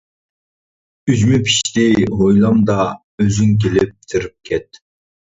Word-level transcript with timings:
ئۈجمە 1.11 1.37
پىشتى 1.49 1.83
ھويلامدا، 2.21 2.77
ئۆزۈڭ 3.25 3.53
كېلىپ 3.65 3.93
تېرىپ 4.15 4.33
كەت. 4.51 4.81